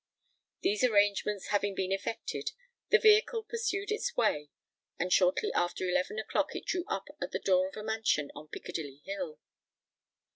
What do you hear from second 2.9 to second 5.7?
vehicle pursued its way; and shortly